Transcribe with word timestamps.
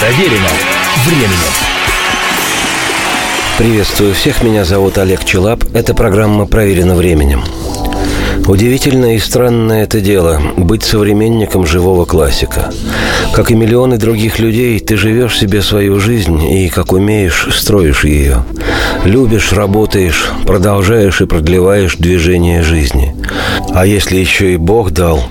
Проверено 0.00 0.48
временем. 1.04 1.36
Приветствую 3.58 4.14
всех, 4.14 4.42
меня 4.42 4.64
зовут 4.64 4.96
Олег 4.96 5.26
Челап. 5.26 5.62
Эта 5.74 5.92
программа 5.92 6.46
«Проверена 6.46 6.94
временем». 6.94 7.44
Удивительное 8.46 9.16
и 9.16 9.18
странное 9.18 9.82
это 9.82 10.00
дело– 10.00 10.40
быть 10.56 10.84
современником 10.84 11.66
живого 11.66 12.06
классика. 12.06 12.72
Как 13.34 13.50
и 13.50 13.54
миллионы 13.54 13.98
других 13.98 14.38
людей, 14.38 14.80
ты 14.80 14.96
живешь 14.96 15.38
себе 15.38 15.60
свою 15.60 16.00
жизнь 16.00 16.42
и, 16.50 16.70
как 16.70 16.92
умеешь, 16.92 17.48
строишь 17.52 18.04
ее. 18.04 18.46
Любишь, 19.04 19.52
работаешь, 19.52 20.30
продолжаешь 20.46 21.20
и 21.20 21.26
продлеваешь 21.26 21.96
движение 21.96 22.62
жизни. 22.62 23.14
А 23.74 23.84
если 23.84 24.16
еще 24.16 24.54
и 24.54 24.56
Бог 24.56 24.92
дал, 24.92 25.22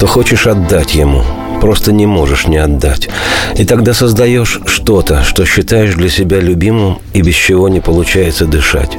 то 0.00 0.06
хочешь 0.06 0.46
отдать 0.46 0.94
Ему– 0.94 1.24
просто 1.64 1.92
не 1.92 2.04
можешь 2.04 2.46
не 2.46 2.58
отдать. 2.58 3.08
И 3.56 3.64
тогда 3.64 3.94
создаешь 3.94 4.60
что-то, 4.66 5.24
что 5.24 5.46
считаешь 5.46 5.94
для 5.94 6.10
себя 6.10 6.38
любимым 6.38 6.98
и 7.14 7.22
без 7.22 7.34
чего 7.34 7.70
не 7.70 7.80
получается 7.80 8.44
дышать. 8.44 8.98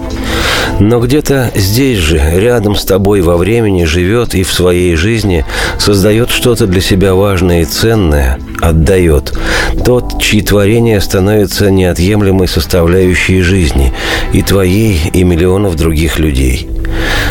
Но 0.80 1.00
где-то 1.00 1.52
здесь 1.56 2.00
же, 2.00 2.22
рядом 2.36 2.76
с 2.76 2.86
тобой 2.86 3.22
во 3.22 3.38
времени 3.38 3.86
живет 3.86 4.36
и 4.36 4.44
в 4.44 4.52
своей 4.52 4.96
жизни 4.96 5.46
создает 5.80 6.30
что-то 6.30 6.68
для 6.68 6.82
себя 6.82 7.14
важное 7.14 7.62
и 7.62 7.66
ценное, 7.66 8.40
отдает. 8.62 9.38
Тот, 9.86 10.22
чьи 10.22 10.42
творения 10.42 11.00
становятся 11.00 11.72
неотъемлемой 11.72 12.48
составляющей 12.48 13.42
жизни 13.42 13.94
и 14.34 14.42
твоей, 14.42 15.00
и 15.14 15.24
миллионов 15.24 15.76
других 15.76 16.20
людей– 16.20 16.70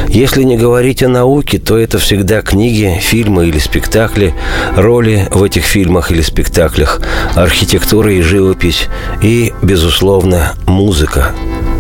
если 0.08 0.42
не 0.42 0.56
говорить 0.56 1.02
о 1.02 1.08
науке, 1.08 1.58
то 1.58 1.76
это 1.76 1.98
всегда 1.98 2.42
книги, 2.42 2.98
фильмы 3.00 3.48
или 3.48 3.58
спектакли, 3.58 4.34
роли 4.76 5.26
в 5.30 5.42
этих 5.42 5.64
фильмах 5.64 6.10
или 6.10 6.22
спектаклях, 6.22 7.00
архитектура 7.34 8.12
и 8.12 8.20
живопись 8.20 8.88
и, 9.22 9.52
безусловно, 9.62 10.54
музыка. 10.66 11.32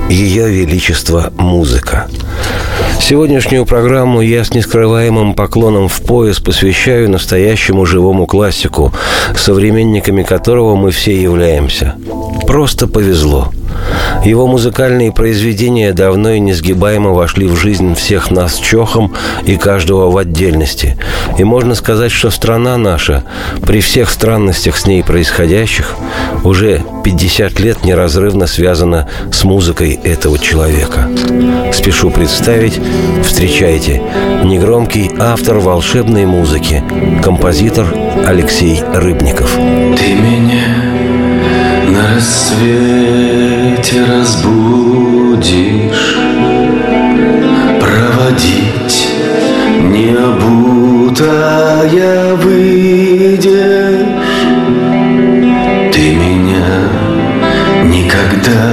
Ее 0.08 0.50
Величество 0.50 1.32
музыка. 1.38 2.08
Сегодняшнюю 3.00 3.66
программу 3.66 4.20
я 4.20 4.44
с 4.44 4.54
нескрываемым 4.54 5.34
поклоном 5.34 5.88
в 5.88 6.00
пояс 6.02 6.40
посвящаю 6.40 7.10
настоящему 7.10 7.86
живому 7.86 8.26
классику, 8.26 8.92
современниками 9.36 10.22
которого 10.22 10.76
мы 10.76 10.90
все 10.90 11.20
являемся. 11.20 11.96
Просто 12.46 12.86
повезло– 12.86 13.52
его 14.24 14.46
музыкальные 14.46 15.12
произведения 15.12 15.92
давно 15.92 16.32
и 16.32 16.40
несгибаемо 16.40 17.10
вошли 17.10 17.46
в 17.46 17.56
жизнь 17.56 17.94
всех 17.94 18.30
нас 18.30 18.56
чохом 18.56 19.12
и 19.44 19.56
каждого 19.56 20.10
в 20.10 20.16
отдельности. 20.16 20.96
И 21.38 21.44
можно 21.44 21.74
сказать, 21.74 22.12
что 22.12 22.30
страна 22.30 22.76
наша, 22.76 23.24
при 23.62 23.80
всех 23.80 24.10
странностях 24.10 24.76
с 24.76 24.86
ней 24.86 25.02
происходящих, 25.02 25.94
уже 26.42 26.82
50 27.04 27.60
лет 27.60 27.84
неразрывно 27.84 28.46
связана 28.46 29.08
с 29.32 29.44
музыкой 29.44 29.98
этого 30.04 30.38
человека. 30.38 31.08
Спешу 31.72 32.10
представить, 32.10 32.80
встречайте, 33.22 34.02
негромкий 34.44 35.10
автор 35.18 35.58
волшебной 35.58 36.26
музыки, 36.26 36.82
композитор 37.22 37.86
Алексей 38.26 38.80
Рыбников. 38.94 39.54
Ты 39.54 40.14
меня 40.14 40.94
на 41.88 42.20
рассвете 43.64 44.04
разбудишь. 44.04 46.04
Проводить 47.80 49.08
необутая 49.90 51.24
выйдешь. 52.36 54.04
Ты 55.92 56.14
меня 56.14 56.66
никогда 57.84 58.66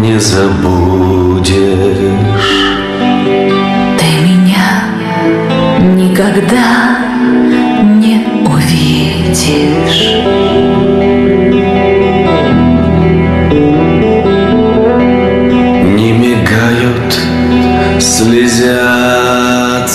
не 0.00 0.18
забудешь. 0.18 1.54
Ты 3.98 4.06
меня 4.26 4.70
никогда 5.94 6.70
не 8.00 8.16
увидишь 8.46 10.00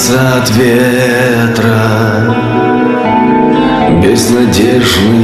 слезятся 0.07 0.37
от 0.37 0.49
ветра. 0.55 2.35
Безнадежные 4.01 5.16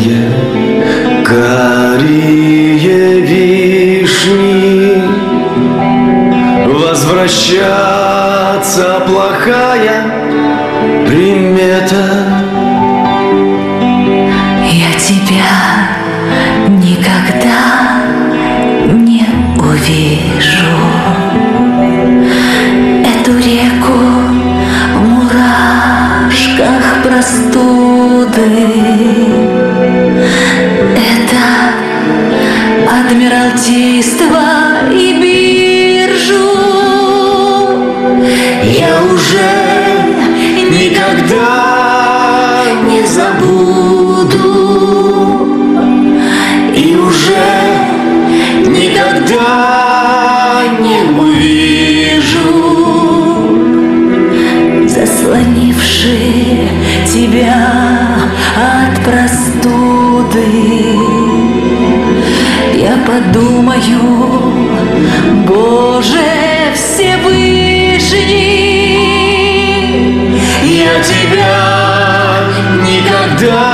никогда 73.44 73.73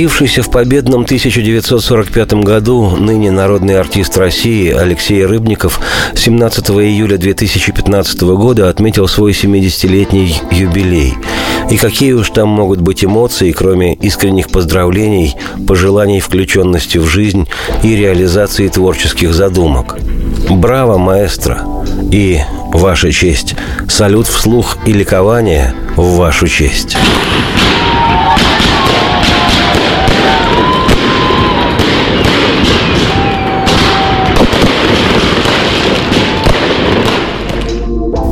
Родившийся 0.00 0.42
в 0.42 0.50
победном 0.50 1.02
1945 1.02 2.32
году 2.42 2.96
ныне 2.96 3.30
народный 3.30 3.78
артист 3.78 4.16
России 4.16 4.72
Алексей 4.72 5.26
Рыбников 5.26 5.78
17 6.14 6.70
июля 6.70 7.18
2015 7.18 8.22
года 8.22 8.70
отметил 8.70 9.06
свой 9.08 9.32
70-летний 9.32 10.36
юбилей. 10.52 11.16
И 11.70 11.76
какие 11.76 12.12
уж 12.12 12.30
там 12.30 12.48
могут 12.48 12.80
быть 12.80 13.04
эмоции, 13.04 13.52
кроме 13.52 13.92
искренних 13.92 14.48
поздравлений, 14.48 15.36
пожеланий 15.68 16.20
включенности 16.20 16.96
в 16.96 17.04
жизнь 17.04 17.46
и 17.82 17.94
реализации 17.94 18.68
творческих 18.68 19.34
задумок. 19.34 19.98
Браво, 20.48 20.96
маэстро! 20.96 21.60
И, 22.10 22.40
ваша 22.72 23.12
честь, 23.12 23.54
салют 23.86 24.28
вслух 24.28 24.78
и 24.86 24.94
ликование 24.94 25.74
в 25.96 26.16
вашу 26.16 26.48
честь. 26.48 26.96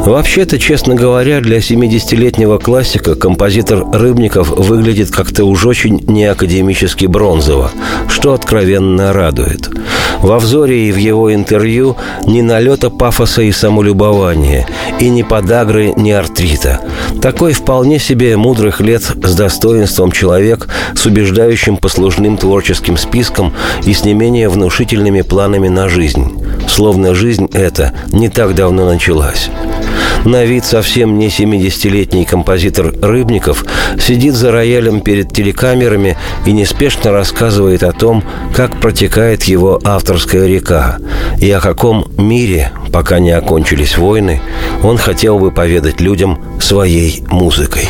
Вообще-то, 0.09 0.59
честно 0.59 0.95
говоря, 0.95 1.43
для 1.43 1.59
70-летнего 1.59 2.57
классика 2.57 3.15
композитор 3.15 3.85
Рыбников 3.93 4.49
выглядит 4.49 5.11
как-то 5.11 5.45
уж 5.45 5.67
очень 5.67 6.03
неакадемически 6.07 7.05
бронзово, 7.05 7.73
что 8.09 8.33
откровенно 8.33 9.13
радует. 9.13 9.69
Во 10.23 10.39
взоре 10.39 10.89
и 10.89 10.93
в 10.93 10.97
его 10.97 11.35
интервью 11.35 11.95
ни 12.25 12.41
налета 12.41 12.89
пафоса 12.89 13.43
и 13.43 13.53
самолюбования, 13.53 14.67
и 14.99 15.11
ни 15.11 15.21
подагры, 15.21 15.93
ни 15.95 16.11
артрита. 16.11 16.81
Такой 17.21 17.53
вполне 17.53 17.99
себе 17.99 18.39
мудрых 18.39 18.81
лет 18.81 19.03
с 19.03 19.35
достоинством 19.35 20.11
человек, 20.11 20.69
с 20.95 21.05
убеждающим 21.05 21.77
послужным 21.77 22.39
творческим 22.39 22.97
списком 22.97 23.53
и 23.85 23.93
с 23.93 24.07
не 24.07 24.15
менее 24.15 24.49
внушительными 24.49 25.21
планами 25.21 25.69
на 25.69 25.91
жизнь. 25.91 26.38
Словно 26.69 27.15
жизнь 27.15 27.49
эта 27.53 27.93
не 28.13 28.29
так 28.29 28.55
давно 28.55 28.85
началась. 28.85 29.51
На 30.25 30.45
вид 30.45 30.65
совсем 30.65 31.19
не 31.19 31.29
70-летний 31.29 32.25
композитор 32.25 32.95
Рыбников 33.01 33.65
сидит 34.01 34.35
за 34.35 34.53
роялем 34.53 35.01
перед 35.01 35.33
телекамерами 35.33 36.17
и 36.45 36.53
неспешно 36.53 37.13
рассказывает 37.13 37.83
о 37.83 37.93
том, 37.93 38.23
как 38.55 38.81
протекает 38.81 39.45
его 39.45 39.81
авторская 39.85 40.47
река 40.47 40.99
и 41.41 41.51
о 41.51 41.61
каком 41.61 42.07
мире, 42.17 42.73
пока 42.93 43.21
не 43.21 43.31
окончились 43.31 43.97
войны, 43.97 44.41
он 44.83 44.99
хотел 44.99 45.39
бы 45.39 45.51
поведать 45.51 46.01
людям 46.01 46.39
своей 46.61 47.25
музыкой. 47.29 47.89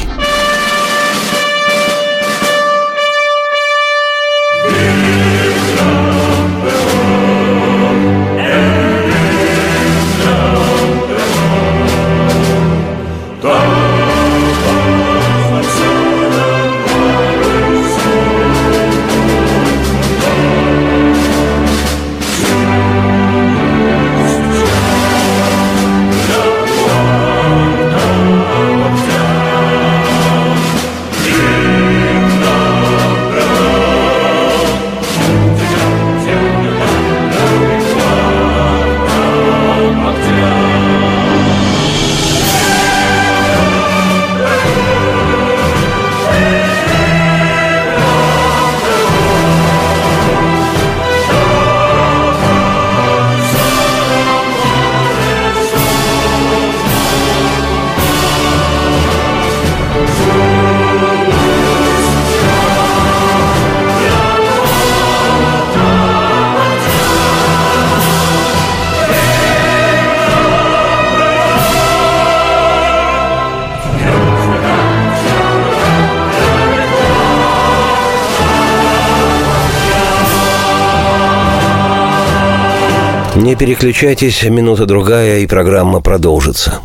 Переключайтесь, 83.58 84.42
минута 84.44 84.86
другая, 84.86 85.40
и 85.40 85.46
программа 85.46 86.00
продолжится. 86.00 86.80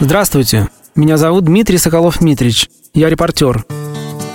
Здравствуйте, 0.00 0.68
меня 0.94 1.16
зовут 1.16 1.44
Дмитрий 1.44 1.78
Соколов-Митрич. 1.78 2.68
Я 2.94 3.10
репортер. 3.10 3.64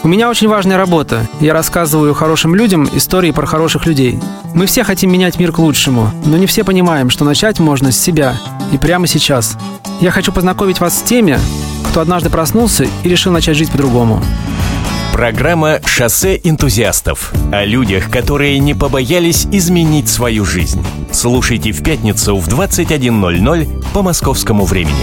У 0.04 0.08
меня 0.08 0.30
очень 0.30 0.48
важная 0.48 0.78
работа. 0.78 1.28
Я 1.40 1.54
рассказываю 1.54 2.14
хорошим 2.14 2.56
людям 2.56 2.90
истории 2.94 3.32
про 3.32 3.46
хороших 3.46 3.86
людей. 3.86 4.20
Мы 4.54 4.66
все 4.66 4.84
хотим 4.84 5.12
менять 5.12 5.40
мир 5.40 5.52
к 5.52 5.60
лучшему, 5.60 6.12
но 6.26 6.38
не 6.38 6.46
все 6.46 6.64
понимаем, 6.64 7.10
что 7.10 7.26
начать 7.26 7.60
можно 7.60 7.92
с 7.92 8.00
себя 8.00 8.36
и 8.72 8.78
прямо 8.78 9.08
сейчас. 9.08 9.58
Я 10.00 10.12
хочу 10.12 10.32
познакомить 10.32 10.80
вас 10.80 10.98
с 10.98 11.02
теми, 11.02 11.38
кто 11.90 12.02
однажды 12.02 12.30
проснулся 12.30 12.86
и 13.04 13.10
решил 13.10 13.32
начать 13.32 13.58
жить 13.58 13.72
по-другому. 13.72 14.22
Программа 15.20 15.82
«Шоссе 15.86 16.40
энтузиастов» 16.46 17.34
о 17.52 17.66
людях, 17.66 18.10
которые 18.10 18.58
не 18.58 18.74
побоялись 18.74 19.48
изменить 19.52 20.08
свою 20.08 20.46
жизнь. 20.46 20.82
Слушайте 21.12 21.74
в 21.74 21.84
пятницу 21.84 22.38
в 22.38 22.48
21.00 22.48 23.84
по 23.94 24.02
московскому 24.02 24.64
времени. 24.64 24.96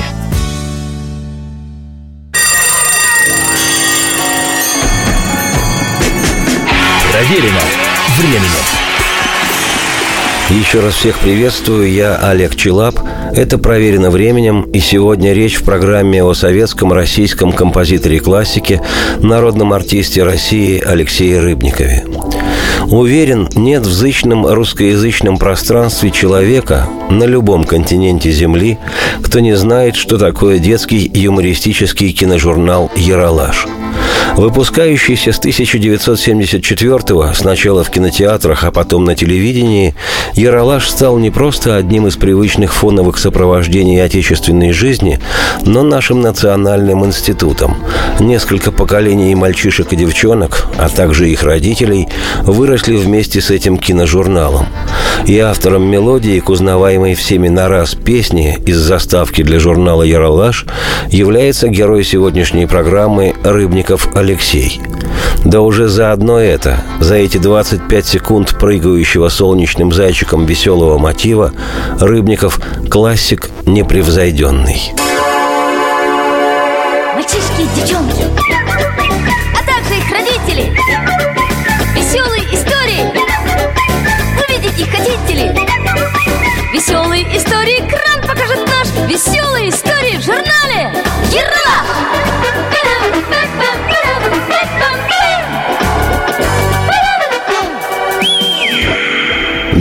Проверено 7.12 7.60
временем. 8.16 8.40
Еще 10.48 10.80
раз 10.80 10.94
всех 10.94 11.18
приветствую, 11.18 11.92
я 11.92 12.16
Олег 12.16 12.56
Челап. 12.56 12.98
Это 13.36 13.58
«Проверено 13.58 14.08
временем», 14.08 14.62
и 14.72 14.80
сегодня 14.80 15.34
речь 15.34 15.56
в 15.56 15.62
программе 15.62 16.24
о 16.24 16.32
советском 16.32 16.90
российском 16.90 17.52
композиторе 17.52 18.18
классики, 18.18 18.80
народном 19.20 19.74
артисте 19.74 20.22
России 20.22 20.82
Алексее 20.82 21.40
Рыбникове. 21.40 22.06
Уверен, 22.86 23.46
нет 23.54 23.82
в 23.82 23.92
зычном 23.92 24.46
русскоязычном 24.46 25.36
пространстве 25.36 26.10
человека 26.12 26.88
на 27.10 27.24
любом 27.24 27.64
континенте 27.64 28.30
Земли, 28.30 28.78
кто 29.20 29.40
не 29.40 29.54
знает, 29.54 29.96
что 29.96 30.16
такое 30.16 30.58
детский 30.58 31.10
юмористический 31.12 32.12
киножурнал 32.12 32.90
«Яралаш». 32.96 33.66
Выпускающийся 34.36 35.32
с 35.32 35.40
1974-го, 35.40 37.32
сначала 37.34 37.82
в 37.82 37.90
кинотеатрах, 37.90 38.64
а 38.64 38.70
потом 38.70 39.04
на 39.04 39.14
телевидении, 39.14 39.94
«Яралаш» 40.34 40.90
стал 40.90 41.16
не 41.16 41.30
просто 41.30 41.76
одним 41.76 42.06
из 42.06 42.16
привычных 42.16 42.74
фоновых 42.74 43.16
сопровождений 43.16 44.04
отечественной 44.04 44.72
жизни, 44.72 45.20
но 45.64 45.82
нашим 45.82 46.20
национальным 46.20 47.06
институтом. 47.06 47.78
Несколько 48.20 48.72
поколений 48.72 49.34
мальчишек 49.34 49.94
и 49.94 49.96
девчонок, 49.96 50.68
а 50.76 50.90
также 50.90 51.30
их 51.30 51.42
родителей, 51.42 52.06
выросли 52.42 52.96
вместе 52.96 53.40
с 53.40 53.50
этим 53.50 53.78
киножурналом. 53.78 54.66
И 55.24 55.38
автором 55.38 55.90
мелодии 55.90 56.38
к 56.40 56.50
узнаваемой 56.50 57.14
всеми 57.14 57.48
на 57.48 57.68
раз 57.68 57.94
песни 57.94 58.58
из 58.66 58.76
заставки 58.76 59.42
для 59.42 59.58
журнала 59.58 60.02
«Яралаш» 60.02 60.66
является 61.08 61.68
герой 61.68 62.04
сегодняшней 62.04 62.66
программы 62.66 63.34
Рыбников 63.42 64.08
Алексей. 64.26 64.80
Да 65.44 65.60
уже 65.60 65.86
за 65.86 66.10
одно 66.10 66.40
это, 66.40 66.82
за 66.98 67.14
эти 67.14 67.36
25 67.36 68.06
секунд 68.06 68.58
прыгающего 68.58 69.28
солнечным 69.28 69.92
зайчиком 69.92 70.46
веселого 70.46 70.98
мотива, 70.98 71.52
Рыбников– 72.00 72.58
классик 72.90 73.50
непревзойденный. 73.66 74.92
Мальчишки 77.14 77.68
девчонки, 77.76 78.24
а 79.54 79.64
также 79.64 79.94
их 79.94 80.10
родители. 80.10 80.76
Веселые 81.94 82.42
истории. 82.52 83.04
Увидеть 84.42 84.80
их 84.80 84.90
хотите 84.90 85.34
ли? 85.34 85.50
Веселые 86.72 87.22
истории 87.36 87.78
экран 87.78 88.22
покажет 88.22 88.58
наш. 88.66 89.08
Веселые 89.08 89.68
истории 89.68 90.16
в 90.16 90.24
журнале 90.24 91.04
Ералаш. 91.30 92.35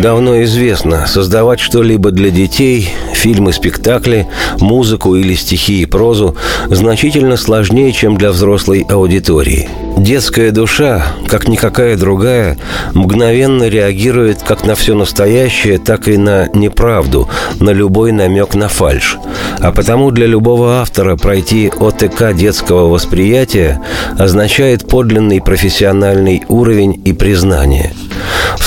Давно 0.06 0.44
известно, 0.44 1.08
создавать 1.08 1.60
что-либо 1.60 2.12
для 2.12 2.30
детей, 2.30 2.92
фильмы, 3.16 3.54
спектакли, 3.54 4.28
музыку 4.60 5.16
или 5.16 5.34
стихи 5.34 5.82
и 5.82 5.88
прозу 5.88 6.36
значительно 6.68 7.38
сложнее, 7.38 7.92
чем 7.92 8.16
для 8.16 8.30
взрослой 8.30 8.86
аудитории. 8.88 9.68
Детская 9.98 10.52
душа, 10.52 11.06
как 11.28 11.48
никакая 11.48 11.98
другая, 11.98 12.58
мгновенно 12.94 13.68
реагирует 13.68 14.44
как 14.44 14.66
на 14.66 14.76
все 14.76 14.94
настоящее, 14.94 15.78
так 15.78 16.08
и 16.08 16.18
на 16.18 16.50
неправду, 16.54 17.30
на 17.60 17.70
любой 17.70 18.12
намек 18.12 18.56
на 18.56 18.68
фальш. 18.68 19.18
А 19.60 19.72
потому 19.72 20.12
для 20.12 20.28
любого 20.28 20.82
автора 20.82 21.16
пройти 21.16 21.72
ОТК 21.80 22.34
детского 22.34 22.90
восприятия 22.90 23.82
означает 24.18 24.88
подлинный 24.88 25.42
профессиональный 25.42 26.44
уровень 26.50 27.02
и 27.06 27.14
признание– 27.14 27.94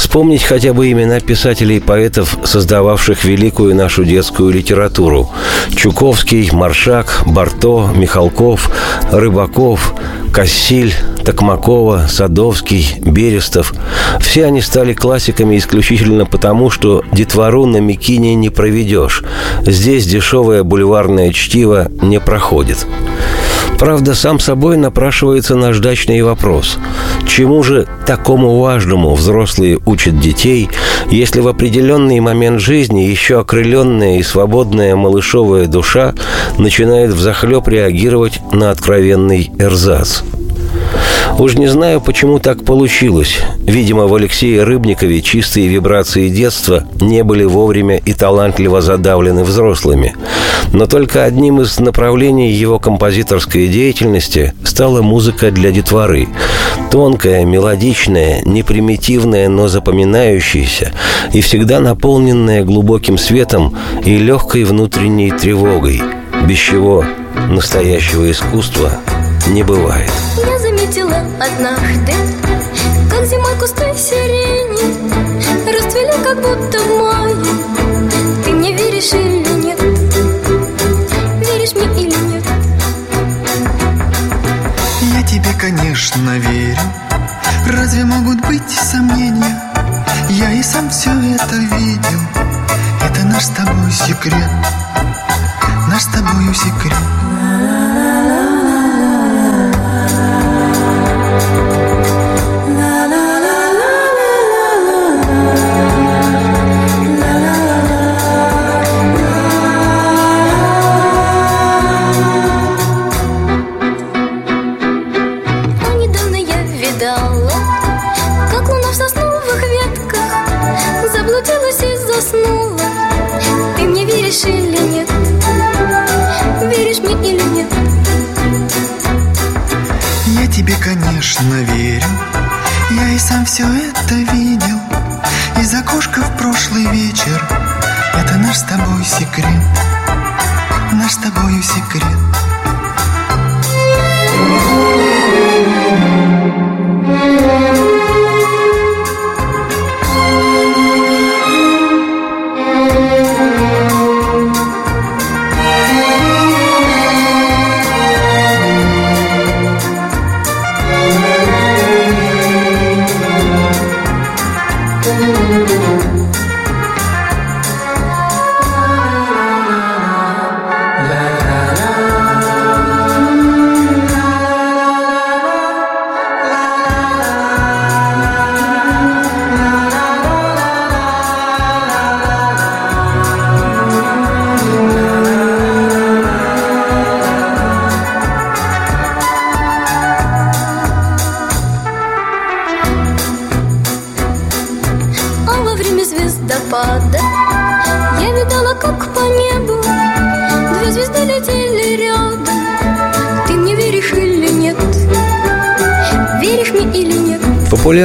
Вспомнить 0.08 0.42
хотя 0.42 0.73
бы 0.73 0.90
имена 0.90 1.20
писателей 1.20 1.76
и 1.76 1.80
поэтов, 1.80 2.38
создававших 2.44 3.25
великую 3.25 3.75
нашу 3.75 4.04
детскую 4.04 4.50
литературу. 4.50 5.30
Чуковский, 5.75 6.49
Маршак, 6.52 7.25
Барто, 7.26 7.90
Михалков, 7.94 8.70
Рыбаков, 9.12 9.94
Кассиль, 10.32 10.94
Токмакова, 11.28 12.06
Садовский, 12.08 12.87
Берестов. 13.00 13.75
Все 14.18 14.47
они 14.47 14.62
стали 14.62 14.94
классиками 14.94 15.58
исключительно 15.58 16.25
потому, 16.25 16.70
что 16.70 17.04
детвору 17.12 17.66
на 17.66 17.82
Микине 17.82 18.35
не 18.35 18.49
проведешь. 18.49 19.23
Здесь 19.61 20.06
дешевое 20.06 20.62
бульварное 20.62 21.35
чтиво 21.35 21.88
не 22.00 22.18
проходит. 22.18 22.87
Правда, 23.78 24.14
сам 24.14 24.40
собой 24.40 24.78
напрашивается 24.78 25.54
наждачный 25.54 26.23
вопрос. 26.23 26.78
Чему 27.26 27.62
же 27.62 27.87
такому 28.06 28.58
важному 28.58 29.14
взрослые 29.14 29.78
учат 29.85 30.18
детей, 30.18 30.70
если 31.11 31.40
в 31.40 31.49
определенный 31.49 32.20
момент 32.20 32.58
жизни 32.58 33.00
еще 33.00 33.40
окрыленная 33.40 34.16
и 34.16 34.23
свободная 34.23 34.97
малышовая 34.97 35.66
душа 35.66 36.14
начинает 36.56 37.11
взахлеб 37.11 37.68
реагировать 37.68 38.40
на 38.50 38.70
откровенный 38.70 39.50
эрзац? 39.58 40.23
Уж 41.38 41.54
не 41.54 41.68
знаю, 41.68 42.00
почему 42.00 42.40
так 42.40 42.64
получилось. 42.64 43.38
Видимо, 43.59 44.09
в 44.09 44.14
Алексее 44.14 44.64
Рыбникове 44.64 45.23
чистые 45.23 45.68
вибрации 45.68 46.28
детства 46.28 46.85
не 47.00 47.23
были 47.23 47.45
вовремя 47.45 47.99
и 47.99 48.12
талантливо 48.12 48.80
задавлены 48.80 49.45
взрослыми. 49.45 50.16
Но 50.73 50.87
только 50.87 51.25
одним 51.25 51.61
из 51.61 51.78
направлений 51.78 52.50
его 52.50 52.80
композиторской 52.80 53.68
деятельности 53.68 54.52
стала 54.64 55.00
музыка 55.00 55.52
для 55.52 55.71
детворы. 55.71 56.28
Тонкая, 56.90 57.45
мелодичная, 57.45 58.42
непримитивная, 58.45 59.49
но 59.49 59.68
запоминающаяся 59.68 60.92
и 61.33 61.40
всегда 61.40 61.78
наполненная 61.80 62.64
глубоким 62.64 63.16
светом 63.16 63.76
и 64.04 64.18
легкой 64.18 64.64
внутренней 64.64 65.30
тревогой, 65.30 66.02
без 66.47 66.59
чего 66.59 67.04
настоящего 67.49 68.30
искусства 68.30 68.99
не 69.49 69.62
бывает. 69.62 70.11
Однажды, 71.40 72.12
как 73.10 73.25
зимой 73.25 73.54
кусты 73.58 73.92
сирени 73.96 74.78
Расцвели 75.66 76.22
как 76.22 76.37
будто 76.37 76.78
в 76.78 76.98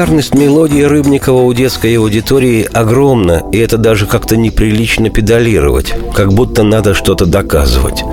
Популярность 0.04 0.36
мелодии 0.36 0.82
Рыбникова 0.82 1.44
у 1.44 1.54
детской 1.54 1.98
аудитории 1.98 2.68
огромна, 2.74 3.42
и 3.54 3.58
это 3.58 3.78
даже 3.78 4.06
как-то 4.06 4.36
неприлично 4.36 5.10
педалировать, 5.10 5.94
как 6.14 6.34
будто 6.34 6.64
надо 6.64 6.94
что-то 6.94 7.26
доказывать. 7.26 8.04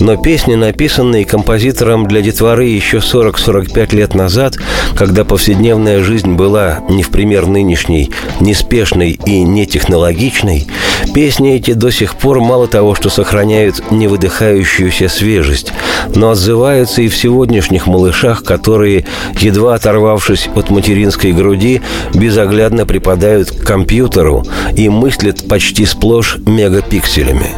Но 0.00 0.16
песни, 0.16 0.54
написанные 0.54 1.26
композитором 1.26 2.06
для 2.06 2.22
детворы 2.22 2.64
еще 2.64 2.98
40-45 2.98 3.94
лет 3.94 4.14
назад, 4.14 4.56
когда 4.96 5.24
повседневная 5.24 6.02
жизнь 6.02 6.32
была 6.32 6.80
не 6.88 7.02
в 7.02 7.10
пример 7.10 7.46
нынешней, 7.46 8.10
неспешной 8.40 9.20
и 9.26 9.42
нетехнологичной, 9.42 10.66
песни 11.14 11.54
эти 11.54 11.74
до 11.74 11.90
сих 11.90 12.14
пор 12.14 12.40
мало 12.40 12.66
того, 12.66 12.94
что 12.94 13.10
сохраняют 13.10 13.90
невыдыхающуюся 13.90 15.10
свежесть, 15.10 15.72
но 16.14 16.30
отзываются 16.30 17.02
и 17.02 17.08
в 17.08 17.16
сегодняшних 17.16 17.86
малышах, 17.86 18.42
которые, 18.42 19.04
едва 19.38 19.74
оторвавшись 19.74 20.48
от 20.54 20.70
материнской 20.70 21.32
груди, 21.32 21.82
безоглядно 22.14 22.86
припадают 22.86 23.50
к 23.50 23.66
компьютеру 23.66 24.46
и 24.74 24.88
мыслят 24.88 25.46
почти 25.46 25.84
сплошь 25.84 26.38
мегапикселями. 26.46 27.50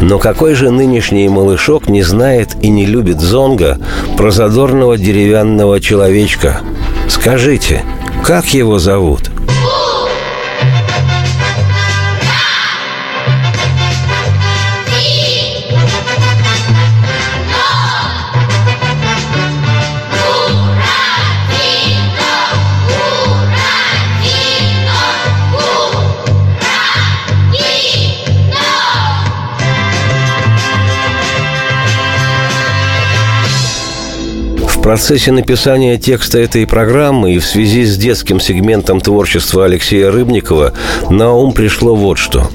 Но 0.00 0.18
какой 0.18 0.54
же 0.54 0.70
нынешний 0.70 1.28
малышок 1.28 1.88
не 1.88 2.02
знает 2.02 2.56
и 2.62 2.68
не 2.68 2.84
любит 2.84 3.20
зонга 3.20 3.78
про 4.16 4.30
задорного 4.30 4.98
деревянного 4.98 5.80
человечка? 5.80 6.60
Скажите, 7.08 7.82
как 8.22 8.46
его 8.52 8.78
зовут? 8.78 9.30
Процессе 34.86 35.32
написания 35.32 35.98
текста 35.98 36.38
этой 36.38 36.64
программы 36.64 37.34
и 37.34 37.38
в 37.40 37.44
связи 37.44 37.84
с 37.84 37.96
детским 37.96 38.38
сегментом 38.38 39.00
творчества 39.00 39.64
Алексея 39.64 40.12
Рыбникова 40.12 40.74
на 41.10 41.32
ум 41.32 41.52
пришло 41.52 41.96
вот 41.96 42.18
что. 42.18 42.48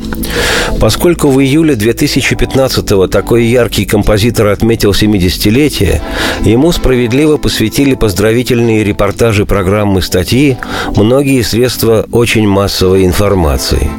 Поскольку 0.79 1.27
в 1.27 1.41
июле 1.41 1.73
2015-го 1.73 3.07
такой 3.07 3.43
яркий 3.47 3.85
композитор 3.85 4.47
отметил 4.47 4.91
70-летие, 4.91 6.01
ему 6.45 6.71
справедливо 6.71 7.35
посвятили 7.35 7.95
поздравительные 7.95 8.85
репортажи 8.85 9.45
программы 9.45 10.01
статьи 10.01 10.57
многие 10.95 11.41
средства 11.41 12.05
очень 12.13 12.47
массовой 12.47 13.05
информации. 13.05 13.91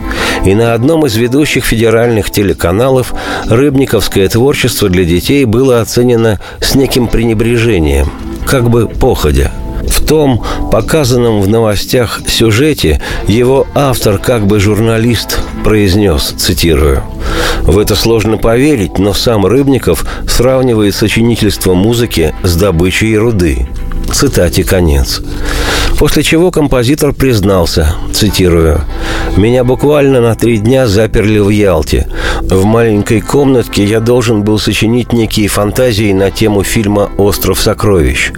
И 0.47 0.55
на 0.55 0.73
одном 0.73 1.05
из 1.05 1.17
ведущих 1.17 1.67
федеральных 1.67 2.31
телеканалов 2.31 3.13
рыбниковское 3.47 4.27
творчество 4.31 4.89
для 4.89 5.05
детей 5.05 5.45
было 5.45 5.83
оценено 5.83 6.41
с 6.61 6.75
неким 6.75 7.09
пренебрежением, 7.09 8.11
как 8.47 8.71
бы 8.71 8.87
походя– 8.89 9.53
в 9.89 10.05
том 10.05 10.43
показанном 10.71 11.41
в 11.41 11.49
новостях 11.49 12.21
сюжете 12.27 13.01
его 13.27 13.67
автор, 13.75 14.19
как 14.19 14.47
бы 14.47 14.61
журналист, 14.61 15.41
произнес, 15.65 16.35
цитирую, 16.37 17.03
«В 17.63 17.79
это 17.79 17.95
сложно 17.95 18.39
поверить, 18.39 18.99
но 18.99 19.13
сам 19.13 19.47
Рыбников 19.47 20.05
сравнивает 20.29 20.95
сочинительство 20.95 21.75
музыки 21.75 22.35
с 22.43 22.57
добычей 22.57 23.17
руды». 23.17 23.67
Цитате 24.13 24.63
конец. 24.63 25.23
После 25.99 26.23
чего 26.23 26.51
композитор 26.51 27.13
признался, 27.13 27.95
цитирую, 28.13 28.83
«Меня 29.37 29.65
буквально 29.65 30.21
на 30.21 30.35
три 30.35 30.59
дня 30.59 30.87
заперли 30.87 31.39
в 31.39 31.49
Ялте. 31.49 32.09
В 32.53 32.67
маленькой 32.67 33.23
комнатке 33.23 33.83
я 33.83 33.99
должен 33.99 34.43
был 34.43 34.59
сочинить 34.59 35.15
некие 35.15 35.49
фантазии 35.49 36.13
на 36.13 36.31
тему 36.31 36.63
фильма 36.63 37.11
«Остров 37.17 37.59
сокровищ». 37.59 38.31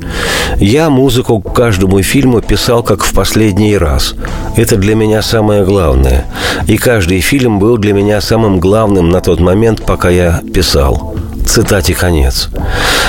Я 0.57 0.89
музыку 0.89 1.41
к 1.41 1.53
каждому 1.53 2.01
фильму 2.01 2.41
писал 2.41 2.85
как 2.85 3.03
в 3.03 3.13
последний 3.13 3.77
раз. 3.77 4.15
Это 4.57 4.77
для 4.77 4.95
меня 4.95 5.21
самое 5.21 5.65
главное. 5.65 6.27
И 6.69 6.77
каждый 6.77 7.21
фильм 7.23 7.59
был 7.59 7.77
для 7.77 7.93
меня 7.93 8.21
самым 8.21 8.61
главным 8.61 9.09
на 9.09 9.21
тот 9.21 9.41
момент, 9.41 9.85
пока 9.85 10.11
я 10.11 10.41
писал. 10.55 11.17
Цитате 11.45 11.95
конец. 11.95 12.51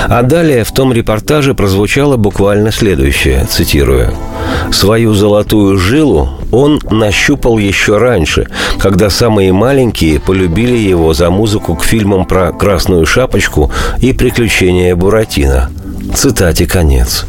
А 0.08 0.22
далее 0.22 0.64
в 0.64 0.72
том 0.72 0.92
репортаже 0.92 1.54
прозвучало 1.54 2.16
буквально 2.16 2.72
следующее, 2.72 3.46
цитирую. 3.50 4.14
«Свою 4.72 5.14
золотую 5.14 5.78
жилу 5.78 6.30
он 6.52 6.80
нащупал 6.90 7.58
еще 7.58 7.98
раньше, 7.98 8.46
когда 8.78 9.10
самые 9.10 9.52
маленькие 9.52 10.20
полюбили 10.20 10.76
его 10.76 11.14
за 11.14 11.30
музыку 11.30 11.74
к 11.76 11.84
фильмам 11.84 12.24
про 12.24 12.52
«Красную 12.52 13.06
шапочку» 13.06 13.70
и 14.00 14.12
«Приключения 14.12 14.94
Буратино». 14.94 15.70
Цитате 16.14 16.66
конец. 16.66 17.26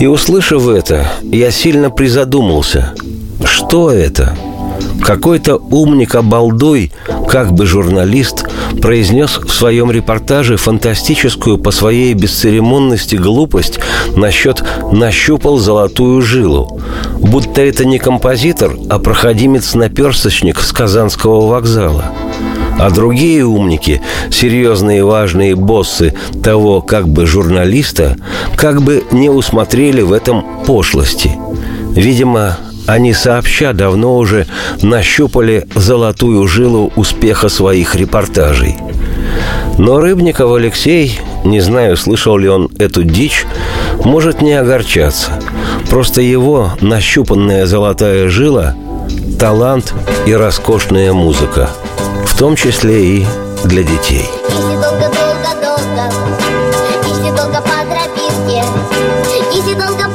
И 0.00 0.06
услышав 0.06 0.68
это, 0.68 1.06
я 1.22 1.50
сильно 1.50 1.90
призадумался. 1.90 2.92
Что 3.44 3.90
это? 3.90 4.36
Какой-то 5.02 5.56
умник-обалдуй, 5.56 6.92
как 7.28 7.52
бы 7.52 7.66
журналист, 7.66 8.46
произнес 8.80 9.38
в 9.38 9.52
своем 9.52 9.90
репортаже 9.90 10.56
фантастическую 10.56 11.58
по 11.58 11.70
своей 11.70 12.14
бесцеремонности 12.14 13.16
глупость 13.16 13.78
насчет 14.16 14.62
«нащупал 14.92 15.58
золотую 15.58 16.22
жилу». 16.22 16.80
Будто 17.18 17.62
это 17.62 17.84
не 17.84 17.98
композитор, 17.98 18.76
а 18.88 18.98
проходимец-наперсточник 18.98 20.60
с 20.60 20.72
Казанского 20.72 21.46
вокзала. 21.46 22.12
А 22.78 22.90
другие 22.90 23.44
умники, 23.44 24.02
серьезные 24.30 25.02
важные 25.02 25.54
боссы 25.54 26.14
того 26.42 26.82
как 26.82 27.08
бы 27.08 27.26
журналиста, 27.26 28.16
как 28.56 28.82
бы 28.82 29.04
не 29.12 29.30
усмотрели 29.30 30.02
в 30.02 30.12
этом 30.12 30.44
пошлости. 30.66 31.32
Видимо, 31.92 32.58
они 32.86 33.12
сообща 33.12 33.72
давно 33.72 34.16
уже 34.16 34.46
нащупали 34.82 35.66
золотую 35.74 36.46
жилу 36.46 36.92
успеха 36.96 37.48
своих 37.48 37.94
репортажей. 37.94 38.76
Но 39.78 40.00
Рыбников 40.00 40.52
Алексей, 40.52 41.20
не 41.44 41.60
знаю, 41.60 41.96
слышал 41.96 42.38
ли 42.38 42.48
он 42.48 42.70
эту 42.78 43.02
дичь, 43.02 43.44
может 44.04 44.40
не 44.40 44.54
огорчаться. 44.54 45.32
Просто 45.90 46.20
его 46.22 46.72
нащупанная 46.80 47.66
золотая 47.66 48.28
жила– 48.28 48.74
талант 49.38 49.92
и 50.26 50.34
роскошная 50.34 51.12
музыка, 51.12 51.68
в 52.24 52.38
том 52.38 52.56
числе 52.56 53.04
и 53.04 53.26
для 53.64 53.82
детей. 53.82 54.24
Если 54.48 54.82
долго-долго-долго, 54.82 56.10
если 57.06 57.36
долго 57.36 57.60
по 57.60 57.84
тропинке, 57.84 58.64
долго 59.74 60.05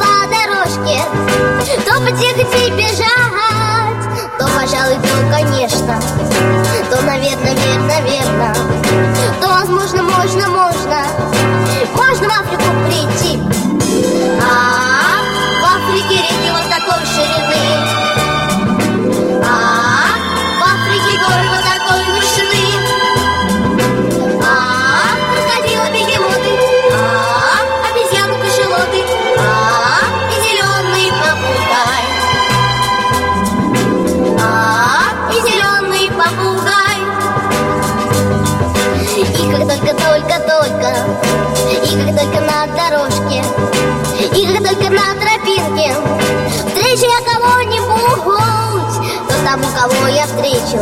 тому, 49.51 49.65
кого 49.75 50.07
я 50.07 50.25
встречу, 50.25 50.81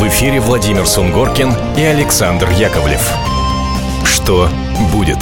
В 0.00 0.08
эфире 0.08 0.40
Владимир 0.40 0.86
Сунгоркин 0.86 1.52
и 1.76 1.82
Александр 1.82 2.48
Яковлев. 2.52 3.06
Что 4.02 4.48
будет? 4.94 5.18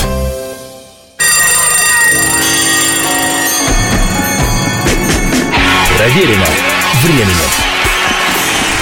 Проверено 5.97 6.47
временем. 7.03 7.69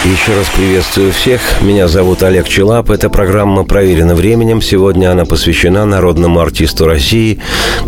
Еще 0.05 0.37
раз 0.37 0.47
приветствую 0.55 1.11
всех. 1.13 1.41
Меня 1.63 1.89
зовут 1.89 2.23
Олег 2.23 2.47
Челап. 2.47 2.91
Эта 2.91 3.11
программа 3.11 3.65
проверена 3.65 4.15
временем. 4.15 4.63
Сегодня 4.63 5.11
она 5.11 5.25
посвящена 5.25 5.85
народному 5.85 6.39
артисту 6.39 6.87
России, 6.87 7.41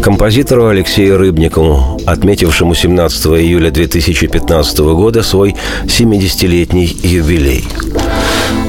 композитору 0.03 0.67
Алексею 0.67 1.17
Рыбникову, 1.17 2.01
отметившему 2.07 2.75
17 2.75 3.27
июля 3.27 3.71
2015 3.71 4.79
года 4.79 5.23
свой 5.23 5.55
70-летний 5.85 6.87
юбилей. 7.05 7.65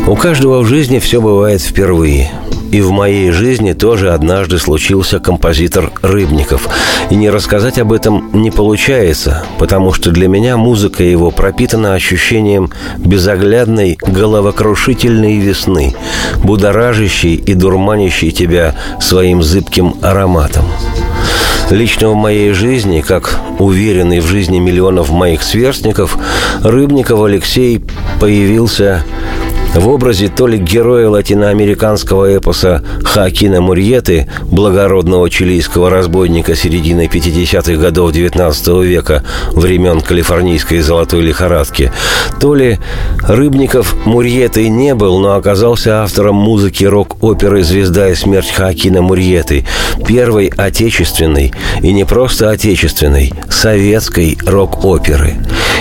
У 0.08 0.16
каждого 0.16 0.62
в 0.62 0.66
жизни 0.66 1.00
все 1.00 1.22
бывает 1.22 1.62
впервые. 1.62 2.32
и 2.72 2.82
в 2.82 2.92
моей 2.92 3.32
жизни 3.32 3.74
тоже 3.74 4.12
однажды 4.14 4.60
случился 4.60 5.20
композитор 5.20 5.92
Рыбников. 6.02 6.70
И 7.10 7.16
не 7.16 7.30
рассказать 7.30 7.80
об 7.80 7.92
этом 7.92 8.30
не 8.34 8.52
получается, 8.52 9.44
потому 9.58 9.94
что 9.94 10.12
для 10.12 10.28
меня 10.28 10.58
музыка 10.58 11.04
его 11.04 11.32
пропитана 11.32 11.94
ощущением 11.94 12.70
безоглядной 12.98 13.98
головокрушительной 14.02 15.38
весны, 15.38 15.96
будоражащей 16.44 17.36
и 17.36 17.54
дурманящей 17.54 18.32
тебя 18.32 18.76
своим 19.02 19.42
зыбким 19.42 19.96
ароматом. 20.02 20.66
Лично 21.72 22.10
в 22.10 22.16
моей 22.16 22.52
жизни, 22.54 23.02
как 23.02 23.40
уверенный 23.60 24.22
в 24.22 24.26
жизни 24.26 24.58
миллионов 24.58 25.12
моих 25.12 25.44
сверстников, 25.44 26.18
Рыбников 26.64 27.22
Алексей 27.22 27.82
появился 28.20 29.04
в 29.76 29.88
образе 29.88 30.30
то 30.30 30.48
ли 30.48 30.58
героя 30.58 31.10
латиноамериканского 31.10 32.38
эпоса 32.38 32.84
Хакина 33.04 33.62
Мурьеты, 33.62 34.28
благородного 34.44 35.30
чилийского 35.30 35.90
разбойника 35.90 36.56
середины 36.56 37.10
50-х 37.12 37.76
годов 37.76 38.12
XIX 38.12 38.86
века, 38.86 39.24
времен 39.52 40.02
калифорнийской 40.02 40.80
золотой 40.80 41.22
лихорадки, 41.22 41.92
то 42.40 42.56
ли 42.56 42.80
Рыбников 43.28 43.96
Мурьеты 44.06 44.70
не 44.70 44.96
был, 44.96 45.20
но 45.20 45.36
оказался 45.36 46.04
автором 46.04 46.36
музыки 46.36 46.84
рок-оперы 46.84 47.64
«Звезда 47.64 48.10
и 48.10 48.16
смерть 48.16 48.52
Хакина 48.52 49.02
Мурьеты», 49.02 49.66
первой 50.06 50.48
отечественной, 50.48 51.54
и 51.82 51.94
не 51.94 52.06
просто 52.06 52.50
отечественной, 52.50 53.34
советской 53.50 54.38
рок-оперы. 54.46 55.36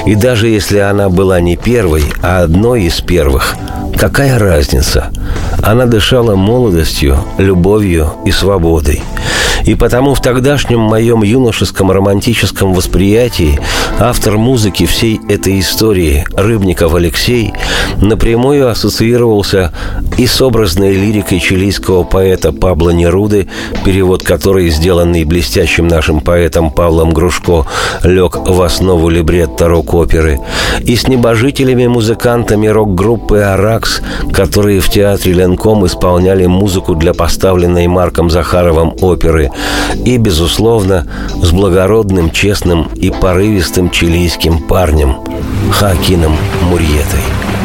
И 0.06 0.14
даже 0.14 0.48
если 0.48 0.78
она 0.78 1.08
была 1.08 1.40
не 1.40 1.56
первой, 1.56 2.04
а 2.22 2.42
одной 2.42 2.84
из 2.84 3.00
первых– 3.00 3.56
Какая 3.98 4.38
разница? 4.38 5.10
Она 5.60 5.86
дышала 5.86 6.36
молодостью, 6.36 7.18
любовью 7.36 8.12
и 8.24 8.30
свободой. 8.30 9.02
И 9.64 9.74
потому 9.74 10.14
в 10.14 10.22
тогдашнем 10.22 10.78
моем 10.80 11.22
юношеском 11.22 11.90
романтическом 11.90 12.72
восприятии 12.74 13.58
автор 13.98 14.38
музыки 14.38 14.86
всей 14.86 15.20
этой 15.28 15.58
истории, 15.58 16.24
Рыбников 16.36 16.94
Алексей, 16.94 17.52
напрямую 18.00 18.70
ассоциировался 18.70 19.72
и 20.16 20.26
с 20.26 20.40
образной 20.40 20.94
лирикой 20.94 21.40
чилийского 21.40 22.04
поэта 22.04 22.52
Пабло 22.52 22.90
Неруды, 22.90 23.48
перевод 23.84 24.22
которой, 24.22 24.70
сделанный 24.70 25.24
блестящим 25.24 25.88
нашим 25.88 26.20
поэтом 26.20 26.70
Павлом 26.70 27.10
Грушко, 27.10 27.66
лег 28.04 28.36
в 28.36 28.62
основу 28.62 29.08
либретто 29.08 29.68
рок-оперы, 29.68 30.38
и 30.80 30.96
с 30.96 31.08
небожителями-музыкантами 31.08 32.68
рок-группы 32.68 33.40
«Аракс», 33.40 33.87
которые 34.32 34.80
в 34.80 34.88
театре 34.88 35.32
Ленком 35.32 35.86
исполняли 35.86 36.46
музыку 36.46 36.94
для 36.94 37.14
поставленной 37.14 37.86
Марком 37.86 38.30
Захаровым 38.30 38.94
оперы 39.00 39.50
и, 40.04 40.16
безусловно, 40.16 41.06
с 41.42 41.50
благородным, 41.50 42.30
честным 42.30 42.88
и 42.94 43.10
порывистым 43.10 43.90
чилийским 43.90 44.58
парнем 44.58 45.16
Хакином 45.72 46.36
Мурьетой. 46.62 47.57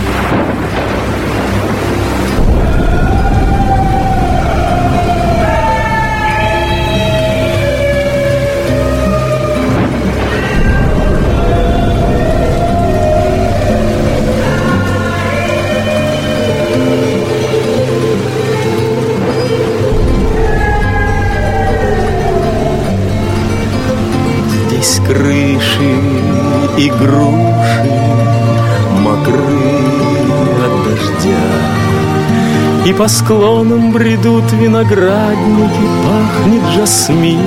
По 32.97 33.08
склонам 33.08 33.91
бредут 33.91 34.51
виноградники, 34.51 35.86
пахнет 36.03 36.63
жасмином. 36.75 37.43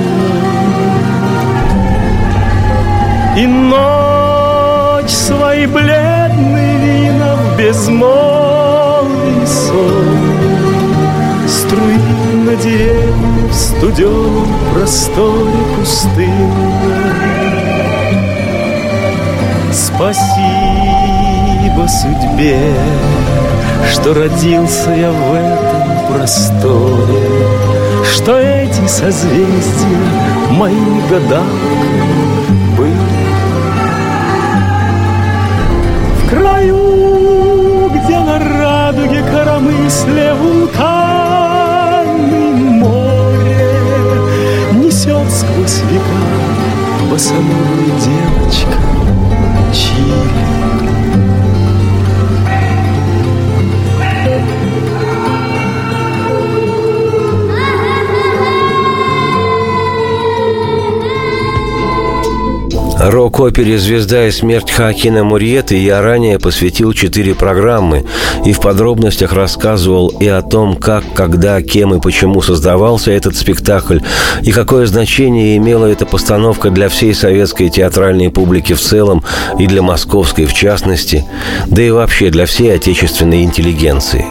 И 3.37 3.47
ночь 3.47 5.09
свои 5.09 5.65
бледные 5.67 6.77
вина 6.79 7.35
в 7.35 7.57
безмолвный 7.57 9.47
сон 9.47 10.17
Струит 11.47 12.01
на 12.45 12.55
деревья 12.55 13.47
в 13.49 13.53
студеном 13.53 14.47
просторе 14.73 15.51
пустыни. 15.77 16.77
Спасибо 19.71 20.27
судьбе, 21.87 22.59
что 23.91 24.13
родился 24.13 24.91
я 24.91 25.11
в 25.11 25.33
этом 25.33 26.13
просторе, 26.13 27.27
Что 28.03 28.39
эти 28.39 28.87
созвездия 28.87 29.97
моими 30.51 31.01
гадалками 31.09 32.75
были. 32.77 32.95
В 36.21 36.29
краю, 36.29 37.89
где 37.89 38.19
на 38.19 38.39
радуге 38.39 39.23
коромысле 39.23 40.33
вулканы 40.33 41.67
море 42.53 43.79
Несет 44.73 45.29
сквозь 45.31 45.81
века 45.89 46.57
босоногая 47.09 47.91
девочка 48.03 48.16
Рок-опере 63.07 63.77
«Звезда 63.77 64.27
и 64.27 64.31
смерть» 64.31 64.69
Хакина 64.69 65.23
Мурьеты 65.23 65.77
я 65.77 66.01
ранее 66.01 66.39
посвятил 66.39 66.91
четыре 66.91 67.35
программы 67.35 68.03
и 68.43 68.51
в 68.51 68.59
подробностях 68.59 69.31
рассказывал 69.31 70.09
и 70.09 70.27
о 70.27 70.41
том, 70.41 70.75
как, 70.75 71.05
когда, 71.13 71.61
кем 71.61 71.95
и 71.95 72.01
почему 72.01 72.41
создавался 72.41 73.11
этот 73.11 73.37
спектакль, 73.37 73.99
и 74.41 74.51
какое 74.51 74.87
значение 74.87 75.55
имела 75.55 75.85
эта 75.85 76.05
постановка 76.05 76.69
для 76.69 76.89
всей 76.89 77.13
советской 77.13 77.69
театральной 77.69 78.29
публики 78.29 78.73
в 78.73 78.81
целом 78.81 79.23
и 79.57 79.67
для 79.67 79.81
московской 79.81 80.45
в 80.45 80.53
частности, 80.53 81.23
да 81.67 81.81
и 81.81 81.91
вообще 81.91 82.29
для 82.29 82.45
всей 82.45 82.75
отечественной 82.75 83.43
интеллигенции. 83.43 84.25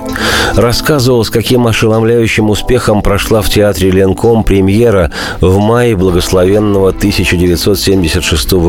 Рассказывал, 0.55 1.25
с 1.25 1.31
каким 1.31 1.67
ошеломляющим 1.67 2.51
успехом 2.51 3.01
прошла 3.01 3.41
в 3.41 3.49
театре 3.49 3.91
Ленком 3.91 4.45
премьера 4.45 5.11
в 5.41 5.59
мае 5.59 5.97
благословенного 5.97 6.91
1976 6.91 8.53
года, 8.53 8.66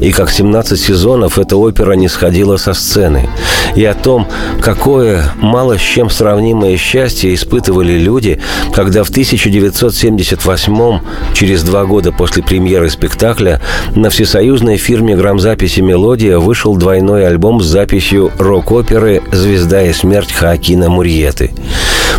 и 0.00 0.12
как 0.12 0.30
17 0.30 0.80
сезонов 0.80 1.38
эта 1.38 1.56
опера 1.56 1.92
не 1.92 2.08
сходила 2.08 2.56
со 2.56 2.74
сцены, 2.74 3.28
и 3.74 3.84
о 3.84 3.94
том, 3.94 4.26
какое 4.60 5.32
мало 5.40 5.78
с 5.78 5.80
чем 5.80 6.10
сравнимое 6.10 6.76
счастье 6.76 7.34
испытывали 7.34 7.98
люди, 7.98 8.40
когда 8.72 9.04
в 9.04 9.10
1978 9.10 11.00
через 11.34 11.62
два 11.62 11.84
года 11.84 12.12
после 12.12 12.42
премьеры 12.42 12.90
спектакля, 12.90 13.60
на 13.94 14.10
всесоюзной 14.10 14.76
фирме 14.76 15.16
грамзаписи 15.16 15.80
«Мелодия» 15.80 16.38
вышел 16.38 16.76
двойной 16.76 17.26
альбом 17.26 17.60
с 17.60 17.66
записью 17.66 18.30
рок-оперы 18.38 19.22
«Звезда 19.32 19.82
и 19.82 19.92
смерть» 19.92 20.32
Хаакина 20.32 20.88
Мурьеты. 20.88 21.52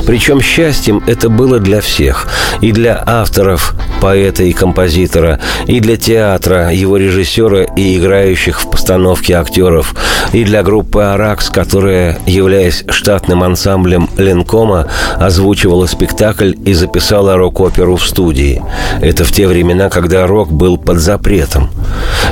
Причем 0.05 0.41
счастьем 0.41 1.03
это 1.07 1.29
было 1.29 1.59
для 1.59 1.81
всех. 1.81 2.27
И 2.61 2.71
для 2.71 3.01
авторов, 3.05 3.73
поэта 4.01 4.43
и 4.43 4.53
композитора, 4.53 5.39
и 5.65 5.79
для 5.79 5.97
театра, 5.97 6.69
его 6.75 6.97
режиссера 6.97 7.63
и 7.63 7.97
играющих 7.97 8.61
в 8.61 8.69
постановке 8.69 9.33
актеров, 9.33 9.95
и 10.33 10.43
для 10.43 10.63
группы 10.63 11.01
«Аракс», 11.01 11.49
которая, 11.49 12.19
являясь 12.25 12.83
штатным 12.89 13.43
ансамблем 13.43 14.09
Ленкома, 14.17 14.87
озвучивала 15.15 15.85
спектакль 15.85 16.53
и 16.65 16.73
записала 16.73 17.37
рок-оперу 17.37 17.95
в 17.95 18.07
студии. 18.07 18.61
Это 19.01 19.23
в 19.23 19.31
те 19.31 19.47
времена, 19.47 19.89
когда 19.89 20.27
рок 20.27 20.51
был 20.51 20.77
под 20.77 20.99
запретом. 20.99 21.69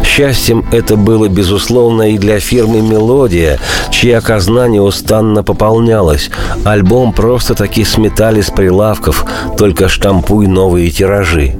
Счастьем 0.03 0.65
это 0.71 0.95
было, 0.95 1.27
безусловно, 1.27 2.11
и 2.11 2.17
для 2.17 2.39
фирмы 2.39 2.81
«Мелодия», 2.81 3.59
чья 3.91 4.21
казна 4.21 4.67
неустанно 4.67 5.43
пополнялась. 5.43 6.29
Альбом 6.65 7.13
просто-таки 7.13 7.83
сметали 7.83 8.41
с 8.41 8.49
прилавков, 8.49 9.25
только 9.57 9.87
штампуй 9.87 10.47
новые 10.47 10.89
тиражи. 10.89 11.55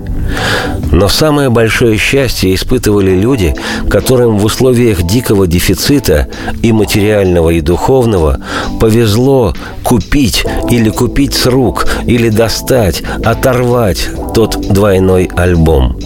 Но 0.92 1.08
самое 1.08 1.50
большое 1.50 1.98
счастье 1.98 2.54
испытывали 2.74 3.12
люди, 3.12 3.54
которым 3.90 4.40
в 4.40 4.46
условиях 4.46 5.04
дикого 5.04 5.46
дефицита 5.46 6.28
и 6.64 6.72
материального, 6.72 7.52
и 7.52 7.62
духовного 7.62 8.40
повезло 8.80 9.54
купить 9.84 10.44
или 10.72 10.90
купить 10.90 11.36
с 11.36 11.46
рук, 11.46 11.88
или 12.06 12.30
достать, 12.30 13.04
оторвать 13.24 14.10
тот 14.34 14.60
двойной 14.60 15.30
альбом. 15.36 15.98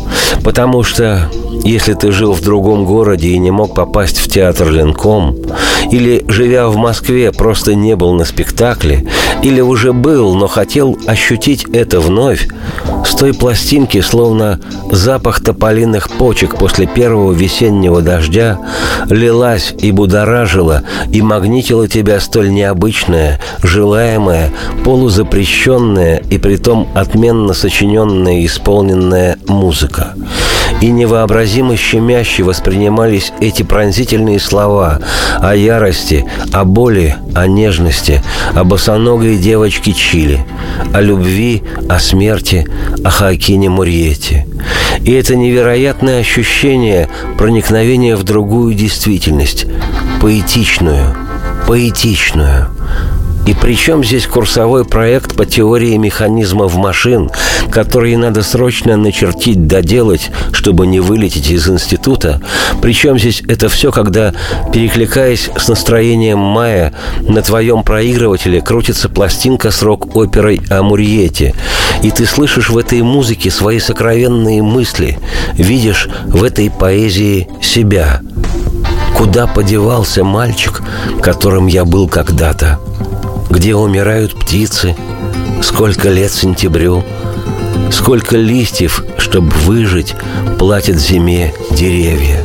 Потому 0.44 0.84
что 0.84 1.30
если 1.64 1.94
ты 1.94 2.12
жил 2.12 2.34
в 2.34 2.42
другом 2.42 2.86
городе 2.86 3.30
и 3.30 3.38
не 3.38 3.52
мог 3.52 3.74
попасть 3.74 4.18
в 4.18 4.30
театр 4.30 4.70
Ленком, 4.70 5.36
или, 5.92 6.24
живя 6.28 6.68
в 6.68 6.78
Москве, 6.78 7.32
просто 7.32 7.76
не 7.76 7.96
был 7.96 8.14
на 8.14 8.26
спектакле, 8.26 9.08
или 9.44 9.62
уже 9.62 9.94
был, 9.94 10.36
но 10.36 10.48
хотел 10.48 10.98
ощутить 11.06 11.66
это 11.72 12.00
вновь, 12.00 12.48
с 13.06 13.16
той 13.16 13.34
пластинки, 13.34 14.02
словно 14.02 14.60
запах 14.92 15.42
тополиных 15.42 16.10
почек 16.10 16.58
после 16.58 16.88
первого 16.88 17.32
весеннего 17.32 18.02
дождя, 18.02 18.60
лилась 19.10 19.74
и 19.80 19.92
будоражила, 19.92 20.84
и 21.12 21.22
магнитила 21.22 21.88
тебя 21.88 22.20
столь 22.20 22.52
необычная, 22.52 23.40
желаемая, 23.64 24.52
полузапрещенная 24.84 26.22
и 26.30 26.38
притом 26.38 26.88
отменно 26.96 27.54
сочиненная 27.54 28.40
и 28.40 28.46
исполненная 28.46 29.38
музыка. 29.48 30.14
И 30.82 30.92
невообразимо 31.58 31.78
щемяще 31.78 32.44
воспринимались 32.44 33.32
эти 33.42 33.64
пронзительные 33.64 34.40
слова 34.40 35.00
о 35.40 35.56
ярости, 35.56 36.26
о 36.54 36.64
боли, 36.66 37.16
о 37.36 37.48
нежности, 37.48 38.22
о 38.54 38.64
босоногой 38.64 39.38
девочке 39.38 39.94
Чили, 39.94 40.46
о 40.94 41.02
любви, 41.02 41.64
о 41.90 42.00
смерти, 42.00 42.68
о 43.04 43.10
Хоакине 43.10 43.70
Мурьете. 43.70 44.46
И 45.04 45.12
это 45.12 45.36
невероятное 45.36 46.20
ощущение 46.20 47.10
проникновения 47.38 48.16
в 48.16 48.24
другую 48.24 48.76
действительность, 48.76 49.66
поэтичную, 50.22 51.16
поэтичную– 51.68 52.68
и 53.48 53.54
причем 53.54 54.04
здесь 54.04 54.28
курсовой 54.28 54.84
проект 54.84 55.38
по 55.38 55.46
теории 55.46 55.96
механизмов 55.96 56.76
машин, 56.76 57.32
которые 57.72 58.18
надо 58.18 58.44
срочно 58.44 58.98
начертить, 58.98 59.68
доделать, 59.68 60.32
чтобы 60.52 60.86
не 60.86 61.00
вылететь 61.00 61.50
из 61.50 61.70
института. 61.70 62.42
Причем 62.82 63.18
здесь 63.18 63.42
это 63.48 63.70
все, 63.70 63.94
когда, 63.94 64.34
перекликаясь 64.74 65.50
с 65.56 65.70
настроением 65.70 66.40
мая, 66.40 66.94
на 67.22 67.42
твоем 67.42 67.84
проигрывателе 67.84 68.60
крутится 68.60 69.08
пластинка 69.08 69.72
с 69.72 69.82
рок-оперой 69.82 70.60
о 70.70 70.84
Мурьете. 70.84 71.56
И 72.04 72.12
ты 72.12 72.26
слышишь 72.26 72.70
в 72.70 72.78
этой 72.78 73.02
музыке 73.02 73.50
свои 73.50 73.80
сокровенные 73.80 74.62
мысли, 74.62 75.20
видишь 75.54 76.10
в 76.26 76.44
этой 76.44 76.70
поэзии 76.70 77.48
себя. 77.62 78.20
Куда 79.16 79.48
подевался 79.48 80.26
мальчик, 80.26 80.82
которым 81.22 81.68
я 81.68 81.86
был 81.86 82.10
когда-то? 82.10 82.78
Где 83.58 83.74
умирают 83.74 84.36
птицы, 84.36 84.96
сколько 85.64 86.10
лет 86.10 86.32
сентябрю, 86.32 87.04
сколько 87.92 88.38
листьев, 88.38 89.04
чтобы 89.18 89.50
выжить, 89.66 90.14
платят 90.60 90.98
зиме 90.98 91.56
деревья. 91.72 92.44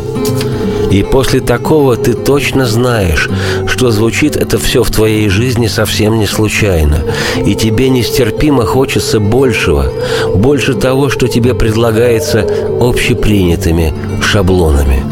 И 0.90 1.03
после 1.03 1.40
такого 1.40 1.98
ты 1.98 2.14
точно 2.14 2.64
знаешь, 2.64 3.29
что 3.66 3.90
звучит 3.90 4.37
это 4.37 4.59
все 4.59 4.83
в 4.83 4.90
твоей 4.90 5.29
жизни 5.29 5.66
совсем 5.66 6.18
не 6.18 6.27
случайно. 6.27 7.03
И 7.44 7.55
тебе 7.57 7.90
нестерпимо 7.90 8.64
хочется 8.64 9.20
большего, 9.20 9.92
больше 10.35 10.72
того, 10.72 11.11
что 11.11 11.29
тебе 11.29 11.53
предлагается 11.53 12.46
общепринятыми 12.81 13.92
шаблонами. 14.22 15.03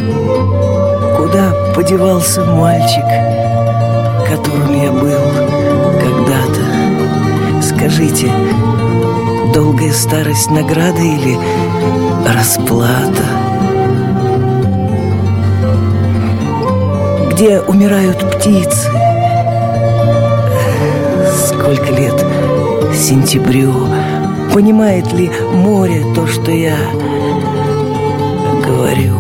Куда 1.15 1.53
подевался 1.75 2.43
мальчик, 2.43 3.05
которым 4.27 4.83
я 4.83 4.93
был? 4.93 5.20
Скажите, 7.81 8.31
долгая 9.55 9.91
старость 9.93 10.51
награда 10.51 11.01
или 11.01 11.39
расплата? 12.29 13.25
Где 17.31 17.59
умирают 17.63 18.19
птицы? 18.35 18.91
Сколько 21.47 21.87
лет 21.95 22.23
сентябрю? 22.95 23.73
Понимает 24.53 25.11
ли 25.15 25.31
море 25.55 26.05
то, 26.15 26.27
что 26.27 26.51
я 26.51 26.77
говорю? 28.63 29.17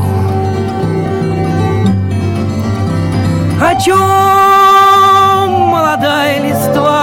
О 3.59 3.75
чем 3.81 5.61
молодая 5.70 6.42
листва 6.42 7.00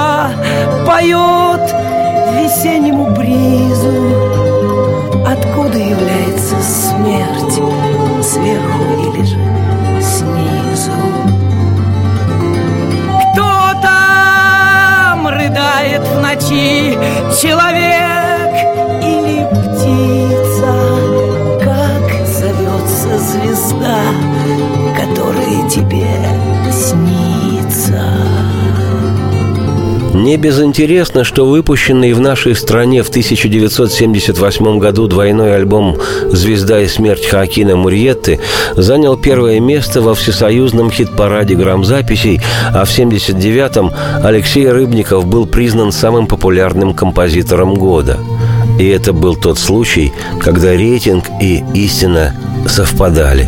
человек 17.37 17.76
не 30.27 30.35
безинтересно, 30.35 31.23
что 31.23 31.45
выпущенный 31.45 32.11
в 32.11 32.19
нашей 32.19 32.53
стране 32.53 33.01
в 33.01 33.07
1978 33.07 34.77
году 34.77 35.07
двойной 35.07 35.55
альбом 35.55 35.95
«Звезда 36.25 36.81
и 36.81 36.87
смерть» 36.89 37.25
Хакина 37.25 37.77
Мурьетты 37.77 38.41
занял 38.75 39.15
первое 39.15 39.61
место 39.61 40.01
во 40.01 40.15
всесоюзном 40.15 40.91
хит-параде 40.91 41.55
грамзаписей, 41.55 42.41
а 42.73 42.83
в 42.83 42.89
1979-м 42.89 43.93
Алексей 44.21 44.69
Рыбников 44.69 45.25
был 45.25 45.45
признан 45.45 45.93
самым 45.93 46.27
популярным 46.27 46.93
композитором 46.93 47.75
года. 47.75 48.17
И 48.77 48.85
это 48.85 49.13
был 49.13 49.37
тот 49.37 49.57
случай, 49.57 50.11
когда 50.41 50.73
рейтинг 50.73 51.23
и 51.41 51.63
истина 51.73 52.35
совпадали. 52.67 53.47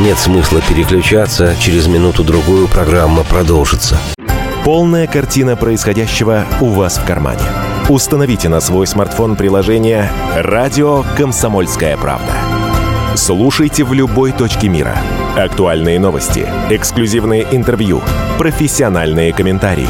Нет 0.00 0.18
смысла 0.18 0.62
переключаться, 0.66 1.54
через 1.60 1.86
минуту-другую 1.86 2.68
программа 2.68 3.22
продолжится. 3.22 3.98
Полная 4.64 5.06
картина 5.06 5.56
происходящего 5.56 6.46
у 6.62 6.68
вас 6.70 6.96
в 6.96 7.04
кармане. 7.04 7.42
Установите 7.90 8.48
на 8.48 8.60
свой 8.60 8.86
смартфон 8.86 9.36
приложение 9.36 10.10
«Радио 10.34 11.04
Комсомольская 11.18 11.98
правда». 11.98 12.32
Слушайте 13.14 13.84
в 13.84 13.92
любой 13.92 14.32
точке 14.32 14.70
мира. 14.70 14.96
Актуальные 15.36 16.00
новости, 16.00 16.48
эксклюзивные 16.70 17.46
интервью, 17.50 18.00
профессиональные 18.38 19.34
комментарии. 19.34 19.88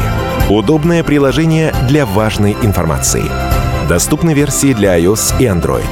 Удобное 0.49 1.05
приложение 1.05 1.73
для 1.87 2.05
важной 2.05 2.57
информации. 2.63 3.23
Доступны 3.87 4.33
версии 4.33 4.73
для 4.73 4.99
iOS 4.99 5.35
и 5.39 5.45
Android. 5.45 5.87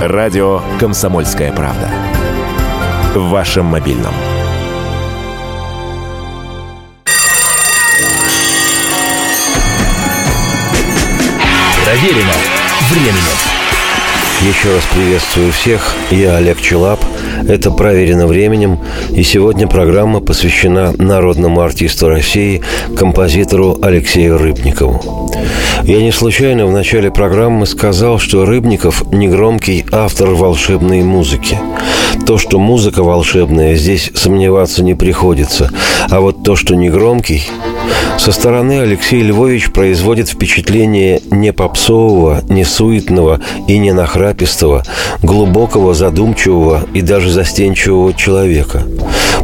Радио 0.00 0.62
«Комсомольская 0.80 1.52
правда». 1.52 1.90
В 3.16 3.30
вашем 3.30 3.64
мобильном. 3.64 4.12
Проверено 11.82 12.34
временем. 12.90 13.16
Еще 14.42 14.74
раз 14.74 14.84
приветствую 14.94 15.50
всех. 15.50 15.94
Я 16.10 16.36
Олег 16.36 16.60
Челап. 16.60 17.00
Это 17.48 17.70
«Проверено 17.70 18.26
временем». 18.26 18.78
И 19.10 19.22
сегодня 19.22 19.66
программа 19.66 20.20
посвящена 20.20 20.92
народному 20.98 21.62
артисту 21.62 22.10
России, 22.10 22.62
композитору 22.98 23.78
Алексею 23.80 24.36
Рыбникову. 24.36 25.30
Я 25.84 26.02
не 26.02 26.12
случайно 26.12 26.66
в 26.66 26.72
начале 26.72 27.10
программы 27.10 27.64
сказал, 27.64 28.18
что 28.18 28.44
Рыбников– 28.44 29.04
негромкий 29.12 29.86
автор 29.90 30.30
волшебной 30.30 31.02
музыки. 31.02 31.58
То, 32.24 32.38
что 32.38 32.58
музыка 32.58 33.02
волшебная, 33.02 33.74
здесь 33.74 34.10
сомневаться 34.14 34.82
не 34.82 34.94
приходится. 34.94 35.70
А 36.10 36.20
вот 36.20 36.42
то, 36.42 36.56
что 36.56 36.74
негромкий, 36.74 37.48
со 38.18 38.32
стороны 38.32 38.80
Алексей 38.80 39.22
Львович 39.22 39.72
производит 39.72 40.28
впечатление 40.28 41.20
не 41.30 41.52
попсового, 41.52 42.42
не 42.48 42.64
суетного 42.64 43.40
и 43.68 43.78
не 43.78 43.92
нахрапистого, 43.92 44.84
глубокого, 45.22 45.94
задумчивого 45.94 46.86
и 46.94 47.02
даже 47.02 47.30
застенчивого 47.30 48.14
человека. 48.14 48.84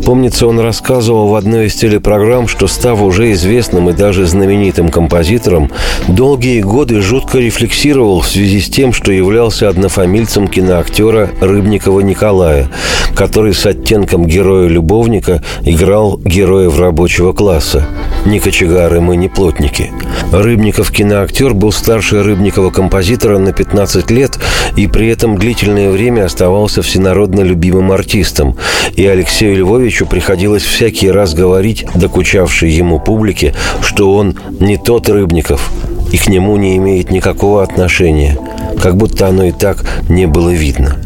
Помнится, 0.05 0.48
он 0.48 0.59
рассказывал 0.59 1.28
в 1.28 1.35
одной 1.37 1.66
из 1.66 1.74
телепрограмм, 1.74 2.48
что 2.48 2.66
став 2.66 3.00
уже 3.02 3.31
известным 3.33 3.88
и 3.88 3.92
даже 3.92 4.26
знаменитым 4.26 4.88
композитором, 4.88 5.70
долгие 6.09 6.61
годы 6.61 7.00
жутко 7.00 7.38
рефлексировал 7.38 8.20
в 8.20 8.26
связи 8.26 8.61
с 8.61 8.68
тем, 8.68 8.92
что 8.92 9.12
являлся 9.12 9.68
однофамильцем 9.68 10.48
киноактера 10.48 11.31
Рыбникова 11.40 12.00
Николая, 12.00 12.68
который 13.14 13.55
с 13.55 13.64
оттенком 13.64 14.26
героя-любовника 14.26 15.42
играл 15.64 16.18
героев 16.18 16.78
рабочего 16.81 17.33
класса. 17.33 17.87
Не 18.26 18.40
кочегары 18.40 19.00
мы, 19.00 19.16
не 19.16 19.28
плотники. 19.28 19.92
Рыбников 20.33 20.90
киноактер 20.90 21.55
был 21.55 21.70
старше 21.70 22.22
Рыбникова 22.22 22.70
композитора 22.70 23.38
на 23.38 23.52
15 23.52 24.11
лет 24.11 24.38
и 24.76 24.87
при 24.87 25.09
этом 25.09 25.37
длительное 25.37 25.90
время 25.90 26.24
оставался 26.24 26.83
всенародно 26.83 27.40
любимым 27.40 27.92
артистом. 27.92 28.57
И 28.94 29.07
Алексею 29.07 29.59
Львовичу 29.59 29.82
приходилось 30.07 30.62
всякий 30.62 31.11
раз 31.11 31.35
говорить 31.35 31.87
докучавшей 31.95 32.71
ему 32.71 32.99
публике, 32.99 33.55
что 33.81 34.14
он 34.14 34.37
не 34.61 34.77
тот 34.77 35.09
Рыбников 35.09 35.71
и 36.12 36.18
к 36.18 36.29
нему 36.29 36.57
не 36.57 36.77
имеет 36.77 37.11
никакого 37.11 37.62
отношения, 37.62 38.38
как 38.81 38.97
будто 38.97 39.29
оно 39.29 39.45
и 39.45 39.51
так 39.51 39.85
не 40.09 40.27
было 40.27 40.51
видно. 40.51 40.97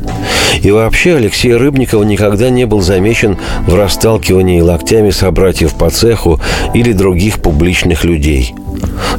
И 0.63 0.71
вообще 0.71 1.15
Алексей 1.17 1.55
Рыбников 1.55 2.05
никогда 2.05 2.51
не 2.51 2.65
был 2.65 2.81
замечен 2.81 3.37
в 3.67 3.75
расталкивании 3.75 4.61
локтями 4.61 5.11
собратьев 5.11 5.75
по 5.75 5.91
цеху 5.91 6.41
или 6.75 6.93
других 6.93 7.41
публичных 7.41 8.05
людей. 8.05 8.55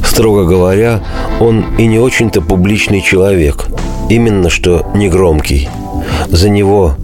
Строго 0.04 0.44
говоря, 0.44 1.00
он 1.40 1.64
и 1.78 1.86
не 1.86 1.98
очень-то 1.98 2.42
публичный 2.42 3.00
человек, 3.00 3.66
именно 4.10 4.50
что 4.50 4.90
негромкий. 4.94 5.68
За 6.28 6.48
него 6.48 6.96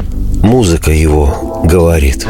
музыка 0.43 0.91
его 0.91 1.54
говорит. 1.65 2.27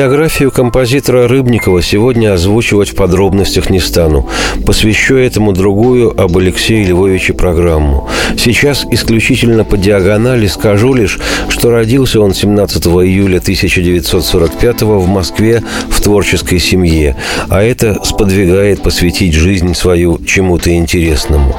Биографию 0.00 0.50
композитора 0.50 1.28
Рыбникова 1.28 1.82
сегодня 1.82 2.32
озвучивать 2.32 2.88
в 2.88 2.94
подробностях 2.94 3.68
не 3.68 3.80
стану. 3.80 4.26
Посвящу 4.64 5.16
этому 5.16 5.52
другую 5.52 6.18
об 6.18 6.38
Алексее 6.38 6.84
Львовиче 6.84 7.34
программу. 7.34 8.08
Сейчас 8.38 8.86
исключительно 8.90 9.62
по 9.62 9.76
диагонали 9.76 10.46
скажу 10.46 10.94
лишь, 10.94 11.18
что 11.50 11.70
родился 11.70 12.18
он 12.18 12.32
17 12.32 12.86
июля 12.86 13.40
1945 13.40 14.80
в 14.80 15.06
Москве 15.06 15.62
в 15.90 16.00
творческой 16.00 16.60
семье, 16.60 17.14
а 17.50 17.62
это 17.62 18.02
сподвигает 18.02 18.82
посвятить 18.82 19.34
жизнь 19.34 19.74
свою 19.74 20.18
чему-то 20.24 20.74
интересному. 20.74 21.54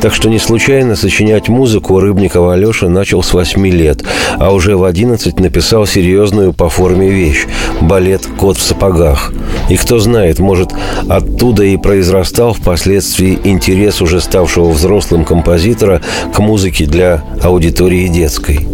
Так 0.00 0.14
что 0.14 0.28
не 0.28 0.38
случайно 0.38 0.94
сочинять 0.94 1.48
музыку 1.48 1.98
Рыбникова 1.98 2.54
Алеша 2.54 2.88
начал 2.88 3.24
с 3.24 3.32
8 3.32 3.66
лет, 3.66 4.04
а 4.38 4.52
уже 4.52 4.76
в 4.76 4.84
11 4.84 5.40
написал 5.40 5.86
серьезную 5.86 6.52
по 6.52 6.68
форме 6.68 7.10
вещь– 7.10 7.46
балет 7.80 8.26
«Кот 8.38 8.56
в 8.56 8.62
сапогах». 8.62 9.32
И 9.68 9.76
кто 9.76 9.98
знает, 9.98 10.38
может, 10.38 10.72
оттуда 11.08 11.64
и 11.64 11.76
произрастал 11.76 12.54
впоследствии 12.54 13.38
интерес 13.44 14.02
уже 14.02 14.20
ставшего 14.20 14.70
взрослым 14.70 15.24
композитора 15.24 16.00
к 16.34 16.38
музыке 16.40 16.86
для 16.86 17.22
аудитории 17.42 18.08
детской. 18.08 18.66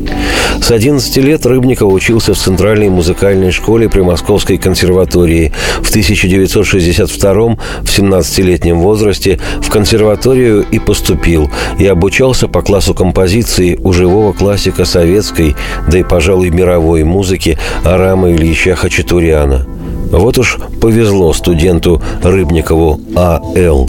С 0.61 0.71
11 0.71 1.17
лет 1.19 1.47
Рыбников 1.47 1.93
учился 1.93 2.35
в 2.35 2.39
Центральной 2.39 2.89
музыкальной 2.89 3.53
школе 3.53 3.89
при 3.89 4.01
Московской 4.01 4.59
консерватории. 4.59 5.53
В 5.81 5.91
1962 5.91 7.33
в 7.33 7.57
17-летнем 7.85 8.79
возрасте 8.81 9.39
в 9.61 9.71
консерваторию 9.71 10.65
и 10.71 10.79
поступил, 10.79 11.51
и 11.79 11.87
обучался 11.87 12.49
по 12.49 12.63
классу 12.63 12.95
композиции 12.95 13.79
у 13.83 13.93
живого 13.93 14.33
классика 14.33 14.85
советской, 14.85 15.55
да 15.89 15.99
и, 15.99 16.03
пожалуй, 16.03 16.51
мировой 16.51 17.05
музыки 17.05 17.59
Арама 17.85 18.33
Ильича 18.33 18.75
Хачатуряна. 18.75 19.67
Вот 20.11 20.39
уж 20.39 20.59
повезло 20.81 21.33
студенту 21.33 22.01
Рыбникову 22.23 23.01
А.Л. 23.15 23.89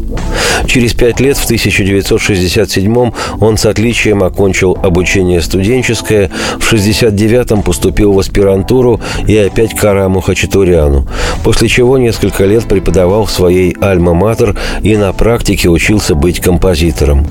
Через 0.66 0.94
пять 0.94 1.20
лет, 1.20 1.38
в 1.38 1.50
1967-м, 1.50 3.14
он 3.40 3.58
с 3.58 3.66
отличием 3.66 4.24
окончил 4.24 4.78
обучение 4.82 5.42
студенческое, 5.42 6.32
в 6.60 6.74
69-м 6.74 7.62
поступил 7.62 8.14
в 8.14 8.20
аспирантуру 8.20 9.00
и 9.28 9.38
опять 9.38 9.76
к 9.76 9.84
Араму 9.84 10.22
Хачатуряну, 10.22 11.08
после 11.44 11.68
чего 11.68 11.98
несколько 11.98 12.46
лет 12.46 12.66
преподавал 12.66 13.26
в 13.26 13.32
своей 13.32 13.74
«Альма-Матер» 13.74 14.58
и 14.82 14.98
на 14.98 15.14
практике 15.14 15.70
учился 15.70 16.16
быть 16.16 16.40
композитором. 16.40 17.28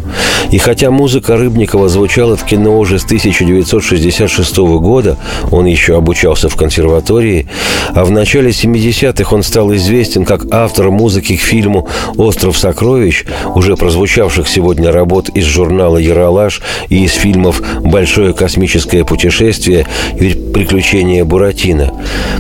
И 0.51 0.59
хотя 0.59 0.91
музыка 0.91 1.37
Рыбникова 1.37 1.89
звучала 1.89 2.37
в 2.37 2.45
кино 2.45 2.79
уже 2.79 2.99
с 2.99 3.05
1966 3.05 4.57
года, 4.57 5.17
он 5.51 5.67
еще 5.67 5.97
обучался 5.97 6.49
в 6.49 6.57
консерватории, 6.57 7.49
а 7.95 8.05
в 8.05 8.11
начале 8.11 8.51
70-х 8.51 9.35
он 9.35 9.43
стал 9.43 9.75
известен 9.75 10.25
как 10.25 10.47
автор 10.53 10.91
музыки 10.91 11.37
к 11.37 11.41
фильму 11.41 11.89
«Остров 12.17 12.57
сокровищ», 12.57 13.16
уже 13.55 13.77
прозвучавших 13.77 14.49
сегодня 14.49 14.93
работ 14.93 15.29
из 15.31 15.45
журнала 15.45 15.99
«Яралаш» 15.99 16.61
и 16.89 17.05
из 17.05 17.13
фильмов 17.13 17.63
«Большое 17.81 18.33
космическое 18.33 19.05
путешествие» 19.05 19.87
и 20.19 20.35
«Приключения 20.35 21.25
Буратино». 21.25 21.93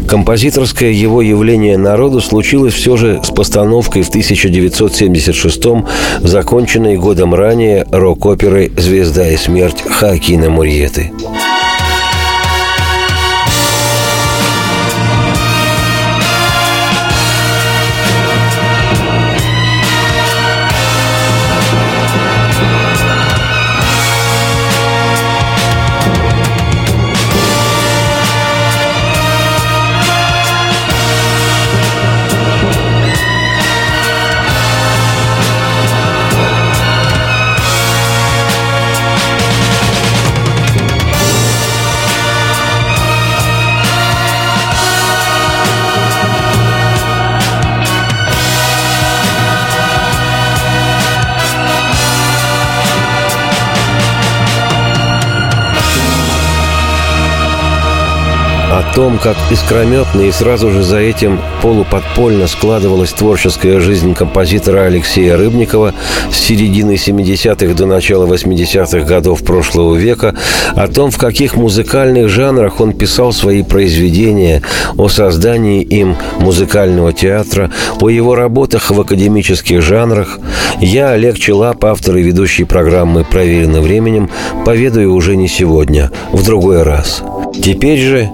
Композиторское 0.09 0.91
его 0.91 1.23
явление 1.23 1.79
народу 1.79 2.21
случилось 2.21 2.75
все 2.75 2.97
же 2.97 3.21
с 3.23 3.31
постановкой 3.31 4.03
в 4.03 4.11
1976-м, 4.11 5.87
законченной 6.21 6.97
годом 6.97 7.35
ранее 7.35 7.87
рок-оперой 7.91 8.73
«Звезда 8.77 9.29
и 9.31 9.37
смерть» 9.37 9.83
Хакина 9.83 10.51
Мурьеты. 10.51 11.13
Том, 58.97 59.19
как 59.19 59.37
искрометно 59.51 60.23
и 60.23 60.33
сразу 60.33 60.71
же 60.71 60.83
за 60.83 60.97
этим 60.97 61.39
полуподпольно 61.61 62.47
складывалась 62.47 63.13
творческая 63.13 63.79
жизнь 63.79 64.15
композитора 64.15 64.85
Алексея 64.85 65.37
Рыбникова 65.37 65.93
с 66.33 66.37
середины 66.37 66.93
70-х 66.93 67.75
до 67.75 67.85
начала 67.85 68.27
80-х 68.27 69.01
годов 69.01 69.45
прошлого 69.45 69.97
века, 69.97 70.35
о 70.75 70.89
том, 70.89 71.11
в 71.11 71.19
каких 71.19 71.57
музыкальных 71.57 72.31
жанрах 72.31 72.81
он 72.81 72.95
писал 72.95 73.35
свои 73.35 73.63
произведения, 73.63 74.63
о 74.97 75.09
создании 75.09 75.83
им 75.83 76.17
музыкального 76.41 77.13
театра, 77.13 77.71
о 78.01 78.09
его 78.09 78.35
работах 78.35 78.91
в 78.91 78.99
академических 78.99 79.83
жанрах, 79.83 80.39
я, 80.81 81.11
Олег 81.11 81.39
Челап, 81.39 81.85
автор 81.85 82.17
и 82.17 82.23
ведущий 82.23 82.65
программы 82.65 83.25
«Проверено 83.25 83.83
временем», 83.83 84.31
поведаю 84.65 85.13
уже 85.13 85.37
не 85.37 85.49
сегодня, 85.49 86.11
в 86.33 86.43
другой 86.43 86.83
раз. 86.83 87.23
Теперь 87.67 87.99
же 87.99 88.31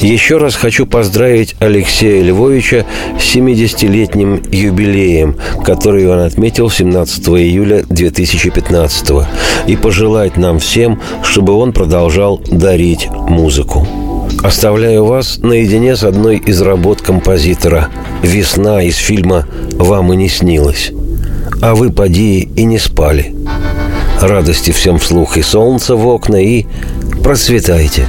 еще 0.00 0.38
раз 0.38 0.56
хочу 0.56 0.84
поздравить 0.84 1.54
Алексея 1.60 2.24
Львовича 2.24 2.84
с 3.16 3.36
70-летним 3.36 4.42
юбилеем, 4.50 5.36
который 5.64 6.10
он 6.10 6.18
отметил 6.18 6.68
17 6.68 7.28
июля 7.28 7.84
2015 7.88 9.28
и 9.68 9.76
пожелать 9.76 10.36
нам 10.36 10.58
всем, 10.58 11.00
чтобы 11.22 11.52
он 11.52 11.72
продолжал 11.72 12.38
дарить 12.50 13.08
музыку. 13.12 13.86
Оставляю 14.42 15.04
вас 15.04 15.38
наедине 15.38 15.94
с 15.94 16.02
одной 16.02 16.38
из 16.38 16.60
работ 16.60 17.00
композитора 17.00 17.90
«Весна» 18.22 18.82
из 18.82 18.96
фильма 18.96 19.46
«Вам 19.74 20.12
и 20.14 20.16
не 20.16 20.28
снилось». 20.28 20.90
А 21.62 21.76
вы, 21.76 21.92
поди, 21.92 22.40
и 22.56 22.64
не 22.64 22.80
спали. 22.80 23.36
Радости 24.20 24.72
всем 24.72 24.98
вслух 24.98 25.36
и 25.36 25.42
солнца 25.42 25.94
в 25.94 26.04
окна, 26.08 26.42
и 26.42 26.66
процветайте. 27.22 28.08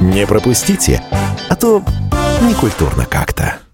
Не 0.00 0.26
пропустите, 0.26 1.02
а 1.48 1.56
то 1.56 1.82
некультурно 2.42 3.04
как-то. 3.04 3.67